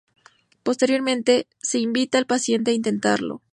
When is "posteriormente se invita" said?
0.63-2.17